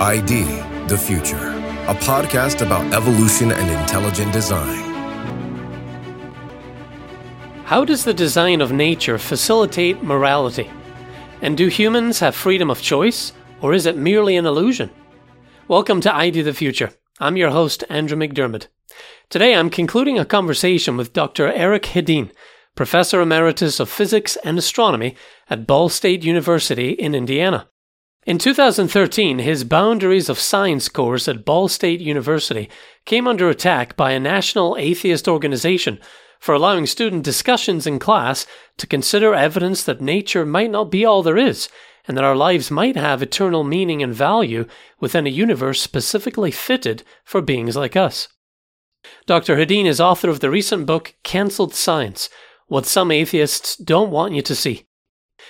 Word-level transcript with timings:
ID 0.00 0.44
The 0.86 0.96
Future, 0.96 1.48
a 1.88 1.94
podcast 1.96 2.64
about 2.64 2.94
evolution 2.94 3.50
and 3.50 3.68
intelligent 3.68 4.32
design. 4.32 4.78
How 7.64 7.84
does 7.84 8.04
the 8.04 8.14
design 8.14 8.60
of 8.60 8.70
nature 8.70 9.18
facilitate 9.18 10.00
morality? 10.04 10.70
And 11.42 11.56
do 11.56 11.66
humans 11.66 12.20
have 12.20 12.36
freedom 12.36 12.70
of 12.70 12.80
choice, 12.80 13.32
or 13.60 13.72
is 13.72 13.86
it 13.86 13.96
merely 13.96 14.36
an 14.36 14.46
illusion? 14.46 14.90
Welcome 15.66 16.00
to 16.02 16.14
ID 16.14 16.42
the 16.42 16.54
Future. 16.54 16.92
I'm 17.18 17.36
your 17.36 17.50
host, 17.50 17.82
Andrew 17.90 18.16
McDiarmid. 18.16 18.68
Today 19.30 19.56
I'm 19.56 19.68
concluding 19.68 20.16
a 20.16 20.24
conversation 20.24 20.96
with 20.96 21.12
Dr. 21.12 21.52
Eric 21.52 21.82
Hedin, 21.82 22.30
Professor 22.76 23.20
Emeritus 23.20 23.80
of 23.80 23.90
Physics 23.90 24.36
and 24.44 24.58
Astronomy 24.58 25.16
at 25.50 25.66
Ball 25.66 25.88
State 25.88 26.22
University 26.22 26.90
in 26.90 27.16
Indiana. 27.16 27.68
In 28.28 28.36
2013, 28.36 29.38
his 29.38 29.64
Boundaries 29.64 30.28
of 30.28 30.38
Science 30.38 30.90
course 30.90 31.28
at 31.28 31.46
Ball 31.46 31.66
State 31.66 32.00
University 32.00 32.68
came 33.06 33.26
under 33.26 33.48
attack 33.48 33.96
by 33.96 34.10
a 34.10 34.20
national 34.20 34.76
atheist 34.78 35.26
organization 35.26 35.98
for 36.38 36.54
allowing 36.54 36.84
student 36.84 37.24
discussions 37.24 37.86
in 37.86 37.98
class 37.98 38.46
to 38.76 38.86
consider 38.86 39.32
evidence 39.32 39.82
that 39.82 40.02
nature 40.02 40.44
might 40.44 40.70
not 40.70 40.90
be 40.90 41.06
all 41.06 41.22
there 41.22 41.38
is 41.38 41.70
and 42.06 42.18
that 42.18 42.24
our 42.24 42.36
lives 42.36 42.70
might 42.70 42.96
have 42.96 43.22
eternal 43.22 43.64
meaning 43.64 44.02
and 44.02 44.14
value 44.14 44.66
within 45.00 45.26
a 45.26 45.30
universe 45.30 45.80
specifically 45.80 46.50
fitted 46.50 47.04
for 47.24 47.40
beings 47.40 47.76
like 47.76 47.96
us. 47.96 48.28
Dr. 49.24 49.56
Hedin 49.56 49.86
is 49.86 50.02
author 50.02 50.28
of 50.28 50.40
the 50.40 50.50
recent 50.50 50.84
book 50.84 51.14
Cancelled 51.24 51.74
Science 51.74 52.28
What 52.66 52.84
Some 52.84 53.10
Atheists 53.10 53.74
Don't 53.78 54.10
Want 54.10 54.34
You 54.34 54.42
to 54.42 54.54
See. 54.54 54.87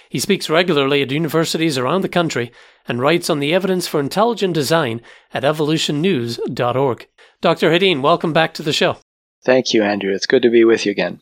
He 0.08 0.18
speaks 0.18 0.50
regularly 0.50 1.02
at 1.02 1.10
universities 1.10 1.78
around 1.78 2.02
the 2.02 2.08
country 2.08 2.52
and 2.86 3.00
writes 3.00 3.28
on 3.28 3.38
the 3.38 3.54
evidence 3.54 3.86
for 3.86 4.00
intelligent 4.00 4.54
design 4.54 5.00
at 5.32 5.42
evolutionnews.org. 5.42 7.08
Dr. 7.40 7.70
Hedin, 7.70 8.00
welcome 8.00 8.32
back 8.32 8.54
to 8.54 8.62
the 8.62 8.72
show. 8.72 8.96
Thank 9.44 9.72
you, 9.72 9.82
Andrew. 9.82 10.12
It's 10.12 10.26
good 10.26 10.42
to 10.42 10.50
be 10.50 10.64
with 10.64 10.84
you 10.86 10.92
again. 10.92 11.20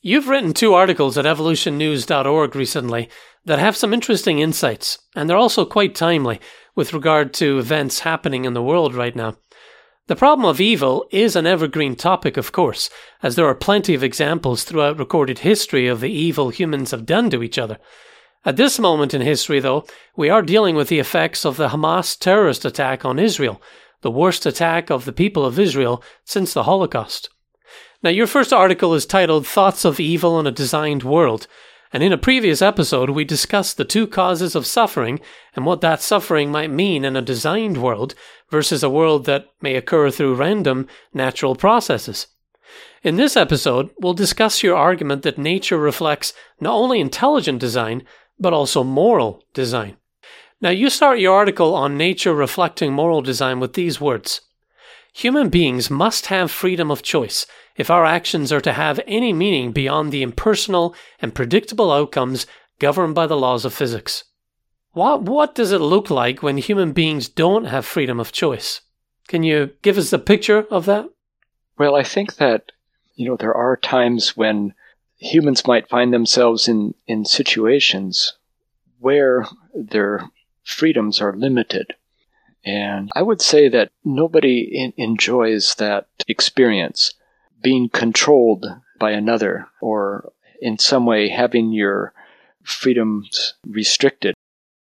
You've 0.00 0.28
written 0.28 0.52
two 0.52 0.74
articles 0.74 1.18
at 1.18 1.24
evolutionnews.org 1.24 2.54
recently 2.54 3.08
that 3.44 3.58
have 3.58 3.76
some 3.76 3.92
interesting 3.92 4.38
insights, 4.38 4.98
and 5.16 5.28
they're 5.28 5.36
also 5.36 5.64
quite 5.64 5.94
timely 5.94 6.40
with 6.76 6.92
regard 6.92 7.34
to 7.34 7.58
events 7.58 8.00
happening 8.00 8.44
in 8.44 8.52
the 8.52 8.62
world 8.62 8.94
right 8.94 9.16
now. 9.16 9.36
The 10.08 10.16
problem 10.16 10.48
of 10.48 10.58
evil 10.58 11.06
is 11.10 11.36
an 11.36 11.46
evergreen 11.46 11.94
topic, 11.94 12.38
of 12.38 12.50
course, 12.50 12.88
as 13.22 13.36
there 13.36 13.44
are 13.44 13.54
plenty 13.54 13.92
of 13.92 14.02
examples 14.02 14.64
throughout 14.64 14.98
recorded 14.98 15.40
history 15.40 15.86
of 15.86 16.00
the 16.00 16.10
evil 16.10 16.48
humans 16.48 16.92
have 16.92 17.04
done 17.04 17.28
to 17.28 17.42
each 17.42 17.58
other. 17.58 17.76
At 18.42 18.56
this 18.56 18.78
moment 18.78 19.12
in 19.12 19.20
history, 19.20 19.60
though, 19.60 19.84
we 20.16 20.30
are 20.30 20.40
dealing 20.40 20.76
with 20.76 20.88
the 20.88 20.98
effects 20.98 21.44
of 21.44 21.58
the 21.58 21.68
Hamas 21.68 22.18
terrorist 22.18 22.64
attack 22.64 23.04
on 23.04 23.18
Israel, 23.18 23.60
the 24.00 24.10
worst 24.10 24.46
attack 24.46 24.88
of 24.88 25.04
the 25.04 25.12
people 25.12 25.44
of 25.44 25.58
Israel 25.58 26.02
since 26.24 26.54
the 26.54 26.62
Holocaust. 26.62 27.28
Now, 28.02 28.08
your 28.08 28.26
first 28.26 28.50
article 28.50 28.94
is 28.94 29.04
titled 29.04 29.46
Thoughts 29.46 29.84
of 29.84 30.00
Evil 30.00 30.40
in 30.40 30.46
a 30.46 30.50
Designed 30.50 31.02
World, 31.02 31.46
and 31.92 32.02
in 32.02 32.12
a 32.12 32.18
previous 32.18 32.60
episode, 32.60 33.10
we 33.10 33.24
discussed 33.24 33.76
the 33.76 33.84
two 33.84 34.06
causes 34.06 34.54
of 34.54 34.66
suffering 34.66 35.20
and 35.54 35.64
what 35.64 35.80
that 35.80 36.02
suffering 36.02 36.50
might 36.50 36.70
mean 36.70 37.04
in 37.04 37.16
a 37.16 37.22
designed 37.22 37.78
world 37.78 38.14
versus 38.50 38.82
a 38.82 38.90
world 38.90 39.24
that 39.24 39.46
may 39.62 39.74
occur 39.74 40.10
through 40.10 40.34
random 40.34 40.86
natural 41.14 41.56
processes. 41.56 42.26
In 43.02 43.16
this 43.16 43.36
episode, 43.36 43.90
we'll 43.98 44.14
discuss 44.14 44.62
your 44.62 44.76
argument 44.76 45.22
that 45.22 45.38
nature 45.38 45.78
reflects 45.78 46.34
not 46.60 46.74
only 46.74 47.00
intelligent 47.00 47.58
design, 47.58 48.02
but 48.38 48.52
also 48.52 48.84
moral 48.84 49.44
design. 49.54 49.96
Now, 50.60 50.70
you 50.70 50.90
start 50.90 51.20
your 51.20 51.34
article 51.34 51.74
on 51.74 51.96
nature 51.96 52.34
reflecting 52.34 52.92
moral 52.92 53.22
design 53.22 53.60
with 53.60 53.74
these 53.74 54.00
words 54.00 54.42
Human 55.14 55.48
beings 55.48 55.90
must 55.90 56.26
have 56.26 56.50
freedom 56.50 56.90
of 56.90 57.02
choice 57.02 57.46
if 57.78 57.90
our 57.90 58.04
actions 58.04 58.52
are 58.52 58.60
to 58.60 58.72
have 58.72 59.00
any 59.06 59.32
meaning 59.32 59.72
beyond 59.72 60.12
the 60.12 60.22
impersonal 60.22 60.94
and 61.22 61.34
predictable 61.34 61.90
outcomes 61.90 62.46
governed 62.78 63.14
by 63.14 63.26
the 63.26 63.36
laws 63.36 63.64
of 63.64 63.72
physics. 63.72 64.24
What, 64.92 65.22
what 65.22 65.54
does 65.54 65.72
it 65.72 65.80
look 65.80 66.10
like 66.10 66.42
when 66.42 66.58
human 66.58 66.92
beings 66.92 67.28
don't 67.28 67.64
have 67.66 67.86
freedom 67.86 68.18
of 68.18 68.32
choice? 68.32 68.80
Can 69.28 69.42
you 69.42 69.70
give 69.82 69.96
us 69.96 70.12
a 70.12 70.18
picture 70.18 70.66
of 70.70 70.86
that? 70.86 71.08
Well, 71.78 71.94
I 71.94 72.02
think 72.02 72.36
that, 72.36 72.72
you 73.14 73.28
know, 73.28 73.36
there 73.36 73.54
are 73.54 73.76
times 73.76 74.36
when 74.36 74.74
humans 75.16 75.66
might 75.66 75.88
find 75.88 76.12
themselves 76.12 76.66
in, 76.66 76.94
in 77.06 77.24
situations 77.24 78.36
where 78.98 79.46
their 79.74 80.28
freedoms 80.64 81.20
are 81.20 81.36
limited. 81.36 81.94
And 82.64 83.10
I 83.14 83.22
would 83.22 83.40
say 83.40 83.68
that 83.68 83.92
nobody 84.04 84.68
in, 84.72 84.92
enjoys 84.96 85.76
that 85.76 86.08
experience 86.26 87.14
being 87.62 87.88
controlled 87.88 88.66
by 88.98 89.12
another 89.12 89.68
or 89.80 90.32
in 90.60 90.78
some 90.78 91.06
way 91.06 91.28
having 91.28 91.72
your 91.72 92.12
freedoms 92.62 93.54
restricted. 93.66 94.34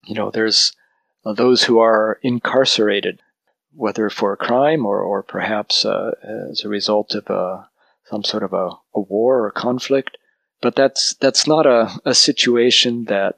You 0.04 0.14
know, 0.14 0.30
there's 0.30 0.72
those 1.24 1.64
who 1.64 1.78
are 1.78 2.18
incarcerated, 2.22 3.20
whether 3.74 4.10
for 4.10 4.32
a 4.32 4.36
crime 4.36 4.84
or, 4.84 5.00
or 5.00 5.22
perhaps 5.22 5.84
uh, 5.84 6.12
as 6.50 6.64
a 6.64 6.68
result 6.68 7.14
of 7.14 7.28
a, 7.30 7.68
some 8.06 8.24
sort 8.24 8.42
of 8.42 8.52
a, 8.52 8.70
a 8.94 9.00
war 9.00 9.44
or 9.44 9.50
conflict. 9.50 10.18
But 10.60 10.76
that's 10.76 11.14
that's 11.14 11.46
not 11.46 11.66
a, 11.66 11.90
a 12.04 12.14
situation 12.14 13.04
that 13.06 13.36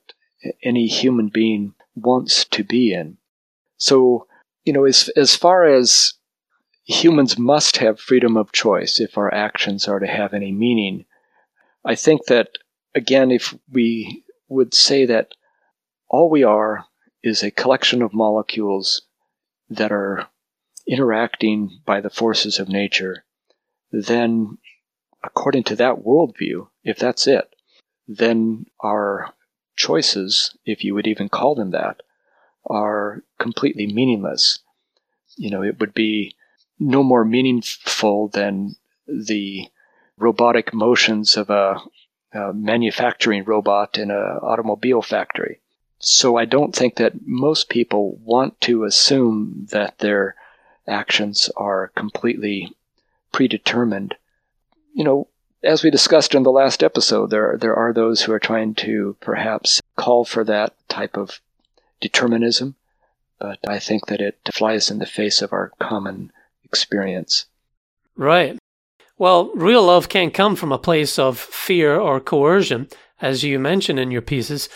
any 0.63 0.87
human 0.87 1.29
being 1.29 1.75
wants 1.95 2.45
to 2.47 2.65
be 2.65 2.93
in. 2.93 3.17
So, 3.79 4.27
you 4.65 4.73
know, 4.73 4.85
as 4.85 5.09
as 5.17 5.35
far 5.35 5.65
as 5.65 6.15
humans 6.85 7.39
must 7.39 7.79
have 7.79 7.99
freedom 7.99 8.37
of 8.37 8.53
choice 8.53 9.01
if 9.01 9.17
our 9.17 9.33
actions 9.33 9.89
are 9.89 9.99
to 9.99 10.07
have 10.07 10.35
any 10.35 10.53
meaning. 10.53 11.05
I 11.85 11.95
think 11.95 12.27
that, 12.27 12.59
again, 12.95 13.31
if 13.31 13.55
we 13.73 14.25
would 14.49 14.75
say 14.75 15.07
that 15.07 15.35
all 16.09 16.31
we 16.31 16.45
are 16.45 16.85
is 17.23 17.43
a 17.43 17.51
collection 17.51 18.03
of 18.03 18.13
molecules 18.13 19.03
that 19.71 19.91
are 19.91 20.29
interacting 20.87 21.81
by 21.87 22.01
the 22.01 22.11
forces 22.11 22.59
of 22.59 22.69
nature, 22.69 23.25
then, 23.91 24.59
according 25.23 25.65
to 25.65 25.77
that 25.77 26.05
worldview, 26.05 26.69
if 26.83 26.99
that's 26.99 27.27
it, 27.27 27.49
then 28.07 28.67
our 28.81 29.33
choices, 29.77 30.57
if 30.67 30.85
you 30.85 30.95
would 30.95 31.07
even 31.07 31.29
call 31.31 31.55
them 31.55 31.71
that, 31.71 32.03
are 32.67 33.23
completely 33.39 33.87
meaningless. 33.87 34.59
You 35.37 35.51
know, 35.51 35.63
it 35.63 35.81
would 35.81 35.95
be 35.95 36.37
no 36.79 37.03
more 37.03 37.25
meaningful 37.25 38.29
than 38.29 38.77
the 39.07 39.69
robotic 40.17 40.73
motions 40.73 41.37
of 41.37 41.51
a, 41.51 41.81
a 42.33 42.53
manufacturing 42.53 43.45
robot 43.45 43.99
in 43.99 44.11
an 44.11 44.39
automobile 44.43 45.03
factory. 45.03 45.61
So 45.99 46.37
I 46.37 46.45
don't 46.45 46.75
think 46.75 46.97
that 46.97 47.27
most 47.27 47.69
people 47.69 48.17
want 48.23 48.61
to 48.63 48.85
assume 48.85 49.67
that 49.71 49.99
their 49.99 50.35
actions 50.87 51.51
are 51.57 51.89
completely 51.97 52.75
predetermined. 53.33 54.15
You 54.93 55.05
know, 55.05 55.29
as 55.63 55.83
we 55.83 55.91
discussed 55.91 56.35
in 56.35 56.43
the 56.43 56.53
last 56.53 56.83
episode, 56.83 57.31
there 57.31 57.57
there 57.59 57.75
are 57.75 57.93
those 57.93 58.23
who 58.23 58.33
are 58.33 58.39
trying 58.39 58.75
to 58.75 59.17
perhaps 59.21 59.81
call 59.97 60.25
for 60.25 60.45
that 60.45 60.75
type 60.89 61.17
of 61.17 61.41
determinism, 62.01 62.75
but 63.39 63.59
I 63.67 63.79
think 63.79 64.07
that 64.07 64.21
it 64.21 64.39
flies 64.53 64.91
in 64.91 64.99
the 64.99 65.07
face 65.07 65.41
of 65.41 65.53
our 65.53 65.73
common 65.79 66.33
experience. 66.75 67.47
Right. 68.17 68.59
Well, 69.17 69.53
real 69.55 69.85
love 69.85 70.09
can't 70.09 70.35
come 70.35 70.57
from 70.57 70.73
a 70.73 70.79
place 70.79 71.19
of 71.19 71.39
fear 71.39 71.99
or 71.99 72.19
coercion, 72.19 72.89
as 73.21 73.45
you 73.45 73.59
mention 73.61 73.97
in 73.99 74.11
your 74.11 74.23
pieces. 74.23 74.69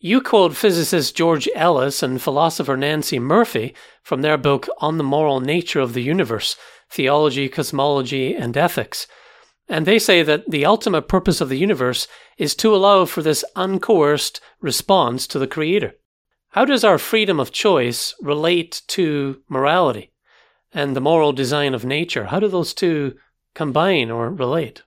You 0.00 0.20
quote 0.20 0.56
physicist 0.56 1.16
George 1.16 1.48
Ellis 1.54 2.02
and 2.02 2.20
philosopher 2.20 2.76
Nancey 2.76 3.20
Murphy 3.20 3.74
from 4.02 4.22
their 4.22 4.36
book 4.36 4.68
On 4.78 4.98
the 4.98 5.04
Moral 5.04 5.40
Nature 5.40 5.80
of 5.80 5.94
the 5.94 6.02
Universe 6.02 6.56
Theology, 6.90 7.48
Cosmology, 7.48 8.34
and 8.34 8.56
Ethics. 8.56 9.06
And 9.68 9.86
they 9.86 9.98
say 9.98 10.22
that 10.22 10.50
the 10.50 10.66
ultimate 10.66 11.08
purpose 11.08 11.40
of 11.40 11.48
the 11.48 11.58
universe 11.58 12.06
is 12.36 12.54
to 12.56 12.74
allow 12.74 13.04
for 13.04 13.22
this 13.22 13.44
uncoerced 13.56 14.40
response 14.60 15.26
to 15.28 15.38
the 15.38 15.46
Creator. 15.46 15.94
How 16.50 16.64
does 16.64 16.84
our 16.84 16.98
freedom 16.98 17.40
of 17.40 17.50
choice 17.50 18.14
relate 18.20 18.82
to 18.88 19.40
morality? 19.48 20.12
And 20.74 20.94
the 20.94 21.00
moral 21.00 21.32
design 21.32 21.72
of 21.72 21.84
nature? 21.84 22.24
How 22.24 22.40
do 22.40 22.48
those 22.48 22.74
two 22.74 23.16
combine 23.54 24.10
or 24.10 24.30
relate? 24.30 24.82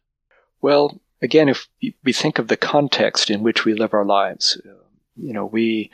Well, 0.62 1.00
again, 1.22 1.50
if 1.50 1.68
we 2.04 2.14
think 2.14 2.38
of 2.38 2.50
the 2.50 2.58
context 2.58 3.30
in 3.30 3.42
which 3.42 3.66
we 3.66 3.74
live 3.74 3.94
our 3.94 4.06
lives, 4.06 4.60
you 5.16 5.34
know, 5.34 5.46
we 5.46 5.90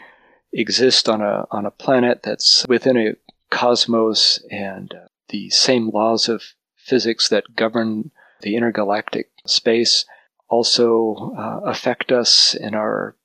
exist 0.51 1.07
on 1.07 1.21
a 1.21 1.45
on 1.51 1.65
a 1.65 1.71
planet 1.71 2.21
that's 2.23 2.65
within 2.67 2.97
a 2.97 3.13
cosmos 3.49 4.43
and 4.49 4.93
uh, 4.93 5.07
the 5.29 5.49
same 5.49 5.89
laws 5.89 6.27
of 6.27 6.43
physics 6.75 7.29
that 7.29 7.55
govern 7.55 8.11
the 8.41 8.55
intergalactic 8.55 9.29
space 9.45 10.05
also 10.49 11.33
uh, 11.37 11.61
affect 11.65 12.11
us 12.11 12.55
in 12.55 12.75
our 12.75 13.15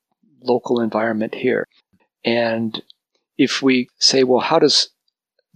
local 0.43 0.81
environment 0.81 1.35
here. 1.35 1.67
And 2.25 2.83
if 3.37 3.63
we 3.63 3.89
say, 3.99 4.25
well, 4.25 4.41
how 4.41 4.59
does 4.59 4.91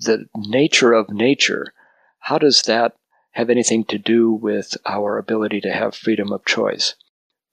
the 0.04 0.26
nature 0.36 0.92
of 0.92 1.10
nature, 1.10 1.72
how 2.20 2.38
does 2.38 2.62
that 2.62 2.94
have 3.32 3.50
anything 3.50 3.84
to 3.84 3.98
do 3.98 4.32
with 4.32 4.76
our 4.86 5.18
ability 5.18 5.60
to 5.62 5.72
have 5.72 5.94
freedom 5.94 6.32
of 6.32 6.44
choice? 6.44 6.94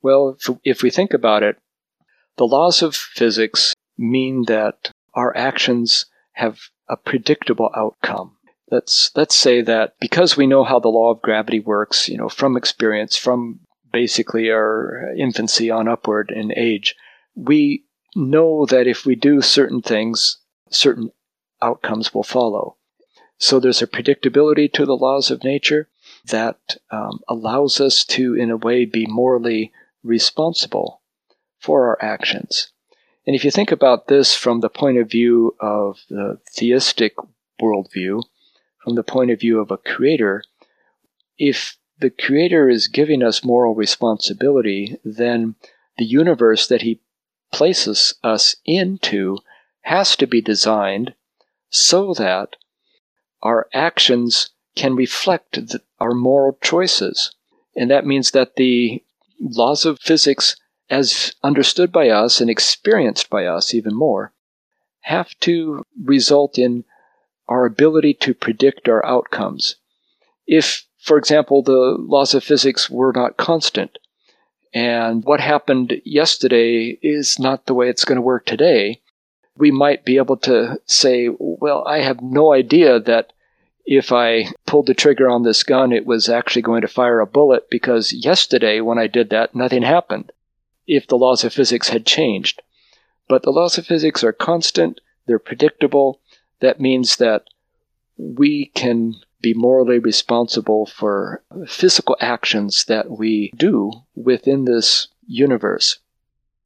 Well, 0.01 0.37
if, 0.63 0.81
we 0.81 0.89
think 0.89 1.13
about 1.13 1.43
it, 1.43 1.57
the 2.37 2.47
laws 2.47 2.81
of 2.81 2.95
physics 2.95 3.73
mean 3.97 4.45
that 4.47 4.91
our 5.13 5.35
actions 5.35 6.05
have 6.33 6.59
a 6.87 6.95
predictable 6.95 7.69
outcome. 7.75 8.37
Let's 8.71 9.11
let's 9.15 9.35
say 9.35 9.61
that 9.61 9.95
because 9.99 10.37
we 10.37 10.45
know 10.47 10.63
how 10.63 10.79
the 10.79 10.89
law 10.89 11.11
of 11.11 11.21
gravity 11.21 11.59
works, 11.59 12.07
you 12.07 12.17
know, 12.17 12.29
from 12.29 12.55
experience, 12.55 13.17
from 13.17 13.61
basically 13.91 14.51
our 14.51 15.11
infancy 15.17 15.71
on 15.71 15.87
upward 15.87 16.31
in 16.33 16.53
age, 16.55 16.95
we 17.35 17.85
know 18.15 18.65
that 18.67 18.87
if 18.87 19.05
we 19.05 19.15
do 19.15 19.41
certain 19.41 19.81
things, 19.81 20.37
certain 20.69 21.11
outcomes 21.61 22.13
will 22.13 22.23
follow. 22.23 22.75
So 23.37 23.59
there's 23.59 23.81
a 23.81 23.87
predictability 23.87 24.71
to 24.73 24.85
the 24.85 24.97
laws 24.97 25.31
of 25.31 25.43
nature 25.43 25.87
that 26.25 26.77
um, 26.91 27.21
allows 27.27 27.79
us 27.79 28.03
to, 28.05 28.35
in 28.35 28.51
a 28.51 28.57
way, 28.57 28.85
be 28.85 29.05
morally 29.07 29.71
responsible 30.03 31.01
for 31.59 31.87
our 31.87 31.97
actions. 32.01 32.71
And 33.25 33.35
if 33.35 33.45
you 33.45 33.51
think 33.51 33.71
about 33.71 34.07
this 34.07 34.35
from 34.35 34.59
the 34.59 34.69
point 34.69 34.97
of 34.97 35.09
view 35.09 35.55
of 35.59 35.99
the 36.09 36.39
theistic 36.49 37.13
worldview, 37.61 38.23
from 38.83 38.95
the 38.95 39.03
point 39.03 39.31
of 39.31 39.39
view 39.39 39.59
of 39.59 39.71
a 39.71 39.77
creator, 39.77 40.43
if 41.37 41.77
the 41.99 42.09
creator 42.09 42.69
is 42.69 42.87
giving 42.87 43.21
us 43.21 43.43
moral 43.43 43.75
responsibility, 43.75 44.97
then 45.03 45.55
the 45.97 46.05
universe 46.05 46.67
that 46.67 46.81
he 46.81 47.01
places 47.51 48.15
us 48.23 48.55
into 48.65 49.37
has 49.81 50.15
to 50.15 50.27
be 50.27 50.41
designed 50.41 51.13
so 51.69 52.13
that 52.13 52.55
our 53.41 53.67
actions 53.73 54.49
can 54.75 54.95
reflect 54.95 55.59
our 55.99 56.13
moral 56.13 56.57
choices. 56.61 57.33
And 57.75 57.89
that 57.91 58.05
means 58.05 58.31
that 58.31 58.55
the 58.55 59.03
laws 59.39 59.85
of 59.85 59.99
physics, 59.99 60.55
as 60.89 61.33
understood 61.43 61.91
by 61.91 62.09
us 62.09 62.41
and 62.41 62.49
experienced 62.49 63.29
by 63.29 63.45
us 63.45 63.73
even 63.73 63.95
more, 63.95 64.33
have 65.01 65.37
to 65.41 65.85
result 66.03 66.57
in 66.57 66.83
our 67.47 67.65
ability 67.65 68.13
to 68.13 68.33
predict 68.33 68.89
our 68.89 69.05
outcomes. 69.05 69.75
If, 70.45 70.85
for 70.99 71.17
example, 71.17 71.61
the 71.61 71.95
laws 71.97 72.33
of 72.33 72.43
physics 72.43 72.89
were 72.89 73.13
not 73.15 73.37
constant, 73.37 73.97
and 74.73 75.23
what 75.23 75.39
happened 75.39 76.01
yesterday 76.05 76.99
is 77.01 77.39
not 77.39 77.65
the 77.65 77.73
way 77.73 77.89
it's 77.89 78.05
going 78.05 78.17
to 78.17 78.21
work 78.21 78.45
today, 78.45 79.01
we 79.59 79.71
might 79.71 80.05
be 80.05 80.15
able 80.15 80.37
to 80.37 80.79
say, 80.85 81.27
well, 81.37 81.83
I 81.85 82.01
have 82.01 82.21
no 82.21 82.53
idea 82.53 82.99
that 83.01 83.33
if 83.85 84.11
I 84.11 84.45
pulled 84.65 84.87
the 84.87 84.93
trigger 84.93 85.29
on 85.29 85.43
this 85.43 85.63
gun, 85.63 85.91
it 85.91 86.05
was 86.05 86.29
actually 86.29 86.61
going 86.61 86.81
to 86.81 86.87
fire 86.87 87.19
a 87.19 87.27
bullet 87.27 87.69
because 87.69 88.13
yesterday 88.13 88.79
when 88.79 88.97
I 88.97 89.07
did 89.07 89.29
that, 89.31 89.53
nothing 89.53 89.83
happened 89.83 90.31
if 90.87 91.07
the 91.07 91.17
laws 91.17 91.43
of 91.43 91.53
physics 91.53 91.89
had 91.89 92.05
changed. 92.05 92.61
But 93.27 93.43
the 93.43 93.51
laws 93.51 93.77
of 93.77 93.85
physics 93.85 94.23
are 94.23 94.31
constant, 94.31 95.01
they're 95.27 95.39
predictable. 95.39 96.21
That 96.61 96.79
means 96.79 97.17
that 97.17 97.43
we 98.17 98.71
can 98.73 99.15
be 99.41 99.53
morally 99.53 99.99
responsible 99.99 100.85
for 100.85 101.43
physical 101.67 102.15
actions 102.21 102.85
that 102.85 103.11
we 103.11 103.51
do 103.55 103.91
within 104.15 104.65
this 104.65 105.09
universe. 105.27 105.99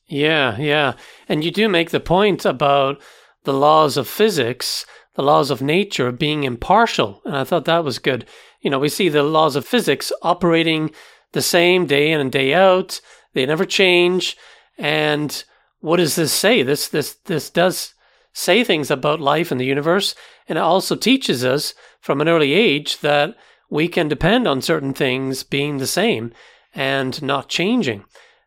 Yeah, 0.07 0.57
yeah. 0.57 0.93
And 1.27 1.43
you 1.43 1.51
do 1.51 1.69
make 1.69 1.91
the 1.91 1.99
point 1.99 2.45
about 2.45 3.01
the 3.43 3.53
laws 3.53 3.97
of 3.97 4.07
physics, 4.07 4.85
the 5.15 5.23
laws 5.23 5.51
of 5.51 5.61
nature 5.61 6.11
being 6.11 6.43
impartial. 6.43 7.21
And 7.25 7.35
I 7.35 7.43
thought 7.43 7.65
that 7.65 7.83
was 7.83 7.99
good. 7.99 8.25
You 8.61 8.69
know, 8.69 8.79
we 8.79 8.89
see 8.89 9.09
the 9.09 9.23
laws 9.23 9.55
of 9.55 9.65
physics 9.65 10.11
operating 10.21 10.91
the 11.33 11.41
same 11.41 11.85
day 11.85 12.11
in 12.11 12.19
and 12.19 12.31
day 12.31 12.53
out. 12.53 13.01
They 13.33 13.45
never 13.45 13.65
change. 13.65 14.37
And 14.77 15.43
what 15.79 15.97
does 15.97 16.15
this 16.15 16.31
say? 16.31 16.63
This 16.63 16.87
this 16.87 17.13
this 17.25 17.49
does 17.49 17.93
say 18.31 18.63
things 18.63 18.89
about 18.89 19.19
life 19.19 19.51
and 19.51 19.59
the 19.59 19.65
universe, 19.65 20.15
and 20.47 20.57
it 20.57 20.61
also 20.61 20.95
teaches 20.95 21.45
us 21.45 21.73
from 21.99 22.19
an 22.21 22.27
early 22.27 22.53
age 22.53 22.99
that 22.99 23.35
we 23.69 23.87
can 23.87 24.07
depend 24.07 24.47
on 24.47 24.61
certain 24.61 24.93
things 24.93 25.43
being 25.43 25.77
the 25.77 25.87
same 25.87 26.31
and 26.73 27.21
not 27.21 27.49
changing. 27.49 28.05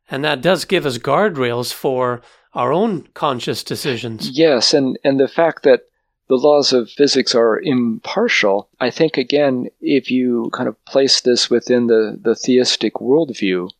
And 0.08 0.24
that 0.24 0.40
does 0.40 0.64
give 0.64 0.86
us 0.86 0.98
guardrails 0.98 1.72
for 1.72 2.22
our 2.54 2.72
own 2.72 3.08
conscious 3.14 3.62
decisions. 3.62 4.30
Yes, 4.30 4.72
and, 4.72 4.98
and 5.04 5.20
the 5.20 5.28
fact 5.28 5.62
that 5.64 5.82
the 6.28 6.36
laws 6.36 6.72
of 6.72 6.90
physics 6.90 7.34
are 7.34 7.60
impartial, 7.60 8.68
I 8.80 8.90
think, 8.90 9.16
again, 9.16 9.68
if 9.80 10.10
you 10.10 10.50
kind 10.52 10.68
of 10.68 10.82
place 10.84 11.20
this 11.20 11.50
within 11.50 11.86
the, 11.86 12.18
the 12.20 12.34
theistic 12.34 12.94
worldview, 12.94 13.70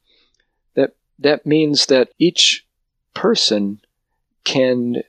that, 0.75 0.95
that 1.19 1.47
means 1.47 1.87
that 1.87 2.11
each 2.19 2.65
person 3.15 3.81
can, 4.45 5.03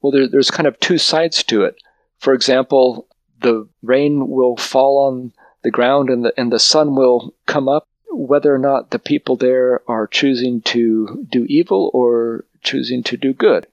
well, 0.00 0.12
there, 0.12 0.28
there's 0.28 0.50
kind 0.50 0.66
of 0.66 0.78
two 0.80 0.98
sides 0.98 1.42
to 1.44 1.64
it. 1.64 1.76
For 2.18 2.34
example, 2.34 3.06
the 3.40 3.68
rain 3.82 4.28
will 4.28 4.56
fall 4.56 5.06
on 5.06 5.32
the 5.62 5.70
ground 5.70 6.10
and 6.10 6.24
the, 6.24 6.34
and 6.36 6.52
the 6.52 6.58
sun 6.58 6.94
will 6.94 7.34
come 7.46 7.68
up 7.68 7.88
whether 8.12 8.54
or 8.54 8.58
not 8.58 8.90
the 8.90 8.98
people 8.98 9.36
there 9.36 9.82
are 9.88 10.06
choosing 10.06 10.60
to 10.62 11.26
do 11.30 11.44
evil 11.48 11.90
or 11.92 12.44
choosing 12.62 13.02
to 13.04 13.16
do 13.16 13.32
good. 13.32 13.66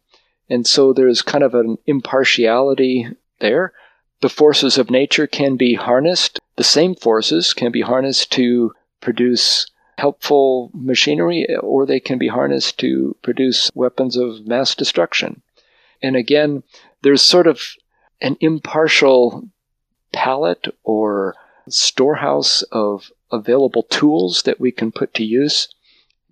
And 0.49 0.65
so 0.65 0.93
there's 0.93 1.21
kind 1.21 1.43
of 1.43 1.53
an 1.53 1.77
impartiality 1.85 3.07
there. 3.39 3.73
The 4.21 4.29
forces 4.29 4.77
of 4.77 4.89
nature 4.89 5.27
can 5.27 5.55
be 5.55 5.75
harnessed, 5.75 6.39
the 6.55 6.63
same 6.63 6.95
forces 6.95 7.53
can 7.53 7.71
be 7.71 7.81
harnessed 7.81 8.31
to 8.33 8.73
produce 8.99 9.67
helpful 9.97 10.71
machinery, 10.73 11.45
or 11.61 11.85
they 11.85 11.99
can 11.99 12.17
be 12.17 12.27
harnessed 12.27 12.79
to 12.79 13.15
produce 13.21 13.69
weapons 13.73 14.15
of 14.17 14.47
mass 14.47 14.75
destruction. 14.75 15.41
And 16.01 16.15
again, 16.15 16.63
there's 17.01 17.21
sort 17.21 17.47
of 17.47 17.61
an 18.21 18.37
impartial 18.39 19.47
palette 20.11 20.67
or 20.83 21.35
storehouse 21.67 22.63
of 22.71 23.11
available 23.31 23.83
tools 23.83 24.43
that 24.43 24.59
we 24.59 24.71
can 24.71 24.91
put 24.91 25.13
to 25.15 25.23
use. 25.23 25.67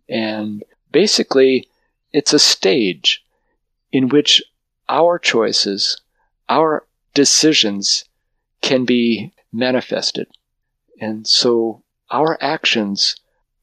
And 0.09 0.63
basically, 0.91 1.67
it's 2.13 2.33
a 2.33 2.39
stage 2.39 3.23
in 3.91 4.09
which 4.09 4.41
our 4.89 5.19
choices, 5.19 6.01
our 6.50 6.86
decisions 7.13 8.05
can 8.62 8.86
be 8.86 9.33
manifested. 9.51 10.27
And 11.00 11.27
so 11.27 11.83
our 12.10 12.38
actions 12.41 13.15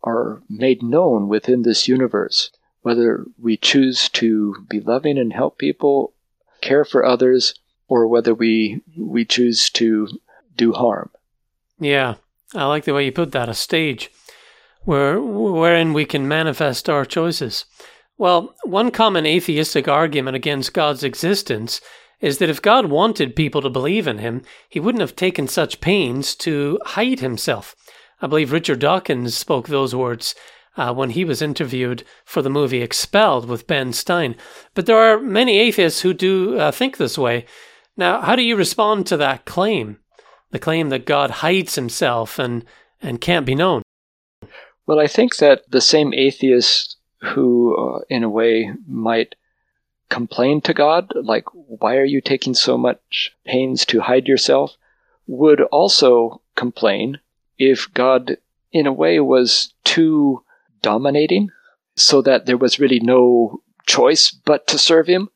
are 0.02 0.42
made 0.48 0.82
known 0.82 1.28
within 1.28 1.62
this 1.62 1.88
universe, 1.88 2.50
whether 2.82 3.24
we 3.40 3.56
choose 3.56 4.08
to 4.10 4.54
be 4.68 4.80
loving 4.80 5.18
and 5.18 5.32
help 5.32 5.58
people, 5.58 6.12
care 6.60 6.84
for 6.84 7.04
others, 7.04 7.54
or 7.88 8.06
whether 8.06 8.34
we, 8.34 8.82
we 8.96 9.24
choose 9.24 9.70
to 9.70 10.08
do 10.56 10.72
harm. 10.72 11.10
Yeah. 11.78 12.14
I 12.54 12.66
like 12.66 12.84
the 12.84 12.94
way 12.94 13.04
you 13.04 13.12
put 13.12 13.32
that, 13.32 13.48
a 13.48 13.54
stage 13.54 14.10
where 14.84 15.20
wherein 15.20 15.92
we 15.92 16.04
can 16.04 16.28
manifest 16.28 16.88
our 16.88 17.04
choices. 17.04 17.64
Well, 18.16 18.54
one 18.64 18.90
common 18.90 19.26
atheistic 19.26 19.88
argument 19.88 20.36
against 20.36 20.74
God's 20.74 21.02
existence 21.02 21.80
is 22.20 22.38
that 22.38 22.50
if 22.50 22.62
God 22.62 22.86
wanted 22.86 23.34
people 23.34 23.60
to 23.62 23.70
believe 23.70 24.06
in 24.06 24.18
him, 24.18 24.42
he 24.68 24.78
wouldn't 24.78 25.00
have 25.00 25.16
taken 25.16 25.48
such 25.48 25.80
pains 25.80 26.34
to 26.36 26.78
hide 26.84 27.20
himself. 27.20 27.74
I 28.22 28.26
believe 28.26 28.52
Richard 28.52 28.78
Dawkins 28.78 29.36
spoke 29.36 29.66
those 29.66 29.94
words 29.94 30.34
uh, 30.76 30.94
when 30.94 31.10
he 31.10 31.24
was 31.24 31.42
interviewed 31.42 32.04
for 32.24 32.40
the 32.40 32.50
movie 32.50 32.82
Expelled 32.82 33.46
with 33.46 33.66
Ben 33.66 33.92
Stein. 33.92 34.36
But 34.74 34.86
there 34.86 34.98
are 34.98 35.20
many 35.20 35.58
atheists 35.58 36.00
who 36.02 36.14
do 36.14 36.58
uh, 36.58 36.70
think 36.70 36.96
this 36.96 37.18
way. 37.18 37.46
Now, 37.96 38.20
how 38.20 38.36
do 38.36 38.42
you 38.42 38.56
respond 38.56 39.06
to 39.08 39.16
that 39.16 39.44
claim? 39.44 39.98
The 40.54 40.60
claim 40.60 40.88
that 40.90 41.04
God 41.04 41.30
hides 41.42 41.74
himself 41.74 42.38
and, 42.38 42.64
and 43.02 43.20
can't 43.20 43.44
be 43.44 43.56
known? 43.56 43.82
Well, 44.86 45.00
I 45.00 45.08
think 45.08 45.38
that 45.38 45.68
the 45.68 45.80
same 45.80 46.14
atheists 46.14 46.96
who, 47.22 47.76
uh, 47.76 48.04
in 48.08 48.22
a 48.22 48.30
way, 48.30 48.70
might 48.86 49.34
complain 50.10 50.60
to 50.60 50.72
God, 50.72 51.12
like, 51.16 51.46
why 51.52 51.96
are 51.96 52.04
you 52.04 52.20
taking 52.20 52.54
so 52.54 52.78
much 52.78 53.32
pains 53.44 53.84
to 53.86 54.02
hide 54.02 54.28
yourself, 54.28 54.76
would 55.26 55.60
also 55.60 56.40
complain 56.54 57.18
if 57.58 57.92
God, 57.92 58.36
in 58.70 58.86
a 58.86 58.92
way, 58.92 59.18
was 59.18 59.74
too 59.82 60.44
dominating 60.82 61.48
so 61.96 62.22
that 62.22 62.46
there 62.46 62.58
was 62.58 62.78
really 62.78 63.00
no 63.00 63.60
choice 63.86 64.30
but 64.30 64.68
to 64.68 64.78
serve 64.78 65.08
him. 65.08 65.30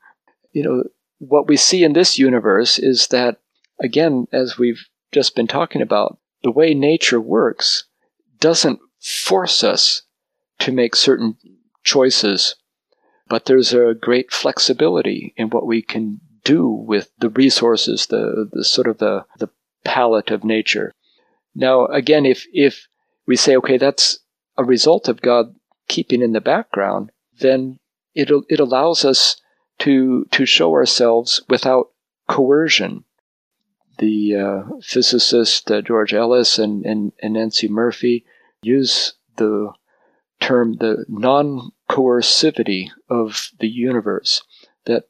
You 0.52 0.62
know, 0.62 0.84
what 1.18 1.48
we 1.48 1.56
see 1.56 1.82
in 1.82 1.94
this 1.94 2.20
universe 2.20 2.78
is 2.78 3.08
that, 3.08 3.40
again, 3.80 4.28
as 4.30 4.56
we've 4.56 4.86
just 5.12 5.34
been 5.34 5.46
talking 5.46 5.82
about, 5.82 6.18
the 6.42 6.50
way 6.50 6.74
nature 6.74 7.20
works 7.20 7.84
doesn't 8.40 8.80
force 9.00 9.64
us 9.64 10.02
to 10.60 10.72
make 10.72 10.94
certain 10.94 11.36
choices, 11.84 12.56
but 13.28 13.46
there's 13.46 13.72
a 13.72 13.94
great 14.00 14.32
flexibility 14.32 15.34
in 15.36 15.50
what 15.50 15.66
we 15.66 15.82
can 15.82 16.20
do 16.44 16.68
with 16.68 17.10
the 17.18 17.30
resources, 17.30 18.06
the, 18.06 18.48
the 18.52 18.64
sort 18.64 18.86
of 18.86 18.98
the, 18.98 19.24
the 19.38 19.48
palette 19.84 20.30
of 20.30 20.44
nature. 20.44 20.92
Now, 21.54 21.86
again, 21.86 22.24
if, 22.26 22.46
if 22.52 22.88
we 23.26 23.36
say, 23.36 23.56
okay, 23.56 23.78
that's 23.78 24.18
a 24.56 24.64
result 24.64 25.08
of 25.08 25.20
God 25.20 25.54
keeping 25.88 26.22
in 26.22 26.32
the 26.32 26.40
background, 26.40 27.10
then 27.40 27.78
it, 28.14 28.30
it 28.48 28.60
allows 28.60 29.04
us 29.04 29.40
to, 29.80 30.26
to 30.32 30.46
show 30.46 30.72
ourselves 30.72 31.42
without 31.48 31.90
coercion. 32.28 33.04
The 33.98 34.36
uh, 34.36 34.62
physicist 34.82 35.70
uh, 35.70 35.82
George 35.82 36.14
Ellis 36.14 36.58
and, 36.58 36.84
and, 36.84 37.12
and 37.22 37.34
Nancey 37.34 37.68
Murphy 37.68 38.24
use 38.62 39.14
the 39.36 39.72
term 40.40 40.74
the 40.74 41.04
non 41.08 41.72
coercivity 41.90 42.90
of 43.08 43.50
the 43.58 43.68
universe, 43.68 44.42
that 44.86 45.04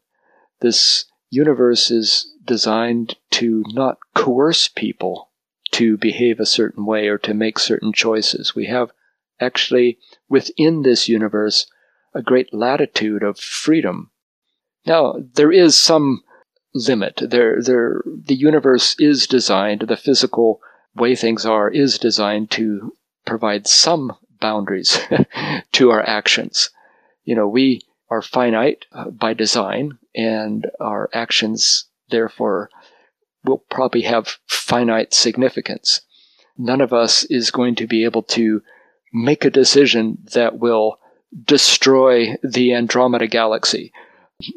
this 0.61 1.05
universe 1.31 1.91
is 1.91 2.33
designed 2.45 3.17
to 3.31 3.63
not 3.69 3.99
coerce 4.15 4.69
people 4.69 5.31
to 5.73 5.97
behave 5.99 6.41
a 6.41 6.47
certain 6.47 6.87
way 6.87 7.09
or 7.09 7.19
to 7.19 7.35
make 7.35 7.59
certain 7.59 7.93
choices. 7.93 8.55
We 8.55 8.67
have 8.67 8.91
actually 9.39 9.99
within 10.29 10.83
this 10.83 11.09
universe 11.09 11.67
a 12.15 12.23
great 12.23 12.55
latitude 12.55 13.23
of 13.23 13.39
freedom. 13.39 14.11
Now, 14.87 15.17
there 15.35 15.53
is 15.53 15.77
some 15.77 16.23
limit. 16.75 17.21
There, 17.23 17.63
there, 17.63 18.03
the 18.07 18.35
universe 18.35 18.95
is 18.99 19.27
designed, 19.27 19.83
the 19.83 19.97
physical 19.97 20.61
way 20.95 21.15
things 21.15 21.47
are 21.47 21.71
is 21.71 21.99
designed 21.99 22.51
to 22.53 22.95
provide 23.25 23.67
some 23.67 24.17
boundaries 24.41 24.99
to 25.73 25.91
our 25.91 26.03
actions. 26.03 26.71
You 27.25 27.35
know, 27.35 27.49
we 27.49 27.83
are 28.11 28.23
finite 28.23 28.87
uh, 28.93 29.11
by 29.11 29.35
design, 29.35 29.99
and 30.15 30.67
our 30.81 31.11
actions, 31.13 31.85
therefore, 32.09 32.71
will 33.45 33.59
probably 33.71 34.03
have 34.03 34.39
finite 34.47 35.13
significance. 35.13 36.01
None 36.57 36.81
of 36.81 36.93
us 36.93 37.25
is 37.25 37.51
going 37.51 37.75
to 37.77 37.87
be 37.87 38.05
able 38.05 38.23
to 38.25 38.63
make 39.13 39.45
a 39.45 39.51
decision 39.51 40.19
that 40.33 40.59
will 40.59 40.99
destroy 41.45 42.37
the 42.43 42.75
Andromeda 42.75 43.27
galaxy, 43.27 43.93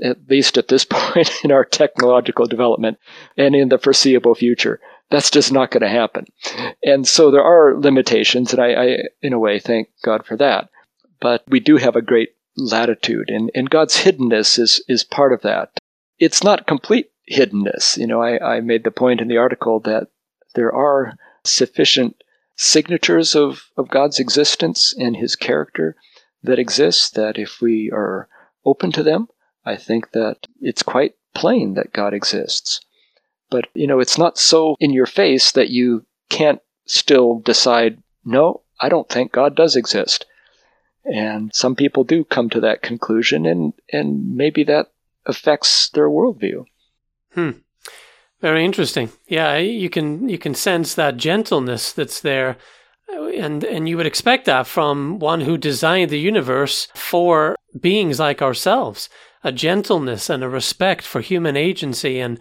at 0.04 0.30
least 0.30 0.58
at 0.58 0.68
this 0.68 0.86
point 0.90 1.32
in 1.44 1.52
our 1.52 1.66
technological 1.66 2.46
development 2.46 2.98
and 3.38 3.56
in 3.56 3.70
the 3.70 3.78
foreseeable 3.78 4.36
future. 4.36 4.80
That's 5.10 5.32
just 5.32 5.52
not 5.52 5.72
going 5.72 5.82
to 5.82 5.90
happen. 5.90 6.28
And 6.84 7.08
so 7.08 7.32
there 7.32 7.44
are 7.44 7.78
limitations, 7.78 8.54
and 8.54 8.62
I, 8.62 8.74
I, 8.74 8.98
in 9.22 9.34
a 9.34 9.40
way, 9.40 9.60
thank 9.60 9.90
God 10.04 10.26
for 10.26 10.38
that. 10.38 10.70
But 11.20 11.44
we 11.48 11.60
do 11.60 11.78
have 11.78 11.96
a 11.96 12.02
great 12.02 12.30
latitude, 12.56 13.30
and, 13.30 13.52
and 13.54 13.70
God's 13.70 13.98
hiddenness 13.98 14.58
is, 14.58 14.84
is 14.88 15.04
part 15.04 15.34
of 15.34 15.42
that. 15.42 15.78
It's 16.18 16.44
not 16.44 16.68
complete 16.68 17.12
hiddenness. 17.30 17.98
You 17.98 18.08
know, 18.08 18.22
I, 18.22 18.58
I 18.58 18.62
made 18.62 18.84
the 18.84 18.92
point 18.92 19.20
in 19.20 19.28
the 19.28 19.38
article 19.38 19.80
that 19.82 20.08
there 20.56 20.74
are 20.74 21.16
sufficient 21.44 22.24
signatures 22.56 23.36
of, 23.36 23.64
of 23.78 23.90
God's 23.90 24.20
existence 24.20 24.94
and 24.98 25.16
his 25.16 25.36
character 25.36 25.96
that 26.44 26.60
exist 26.60 27.16
that 27.16 27.38
if 27.38 27.62
we 27.62 27.92
are 27.92 28.30
open 28.66 28.92
to 28.94 29.04
them, 29.04 29.28
I 29.66 29.76
think 29.76 30.12
that 30.12 30.48
it's 30.60 30.84
quite 30.84 31.16
plain 31.34 31.76
that 31.76 31.94
God 31.94 32.14
exists. 32.14 32.82
But, 33.50 33.68
you 33.74 33.88
know, 33.88 34.00
it's 34.00 34.18
not 34.18 34.38
so 34.38 34.76
in 34.80 34.92
your 34.92 35.06
face 35.06 35.52
that 35.52 35.70
you 35.70 36.06
can't 36.30 36.62
still 36.86 37.40
decide, 37.40 38.02
no, 38.24 38.62
I 38.80 38.90
don't 38.90 39.10
think 39.10 39.32
God 39.32 39.56
does 39.56 39.76
exist. 39.76 40.26
And 41.04 41.52
some 41.54 41.76
people 41.76 42.04
do 42.04 42.24
come 42.24 42.50
to 42.52 42.60
that 42.62 42.82
conclusion, 42.82 43.46
and, 43.46 43.74
and 43.92 44.36
maybe 44.36 44.64
that 44.66 44.92
affects 45.26 45.90
their 45.90 46.10
worldview. 46.10 46.66
Hmm. 47.34 47.52
Very 48.42 48.66
interesting. 48.66 49.12
Yeah, 49.28 49.58
you 49.58 49.90
can 49.90 50.28
you 50.28 50.40
can 50.40 50.56
sense 50.56 50.96
that 50.96 51.18
gentleness 51.18 51.94
that's 51.94 52.20
there, 52.20 52.58
and 53.08 53.64
and 53.64 53.88
you 53.88 53.98
would 53.98 54.08
expect 54.08 54.46
that 54.46 54.66
from 54.66 55.20
one 55.20 55.42
who 55.42 55.58
designed 55.58 56.10
the 56.10 56.20
universe 56.20 56.88
for 56.96 57.56
beings 57.80 58.20
like 58.20 58.42
ourselves. 58.42 59.10
A 59.44 59.52
gentleness 59.52 60.30
and 60.30 60.44
a 60.44 60.50
respect 60.50 61.04
for 61.04 61.22
human 61.22 61.58
agency 61.58 62.20
and 62.20 62.40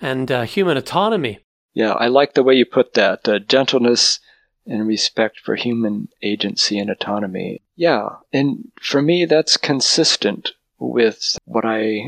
and 0.00 0.30
uh, 0.32 0.42
human 0.42 0.76
autonomy. 0.76 1.40
Yeah, 1.74 1.92
I 1.92 2.08
like 2.08 2.34
the 2.34 2.42
way 2.42 2.54
you 2.54 2.64
put 2.64 2.94
that 2.94 3.28
uh, 3.28 3.38
gentleness 3.38 4.18
and 4.66 4.86
respect 4.86 5.40
for 5.40 5.54
human 5.54 6.08
agency 6.22 6.78
and 6.78 6.90
autonomy. 6.90 7.62
Yeah, 7.76 8.08
and 8.32 8.70
for 8.80 9.02
me, 9.02 9.24
that's 9.24 9.56
consistent 9.56 10.52
with 10.78 11.36
what 11.44 11.64
I 11.64 12.02